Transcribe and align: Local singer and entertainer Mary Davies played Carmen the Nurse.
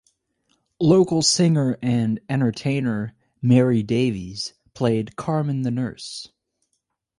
Local 0.79 1.21
singer 1.21 1.77
and 1.79 2.19
entertainer 2.27 3.13
Mary 3.39 3.83
Davies 3.83 4.55
played 4.73 5.15
Carmen 5.15 5.61
the 5.61 5.69
Nurse. 5.69 6.29